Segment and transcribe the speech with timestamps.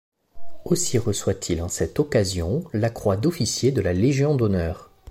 [0.65, 4.89] Aussi reçoit-il en cette occasion la croix d'officier de la Légion d'honneur.